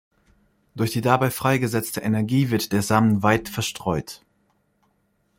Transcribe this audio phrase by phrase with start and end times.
[0.73, 4.25] Durch die dabei freigesetzte Energie wird der Samen weit verstreut.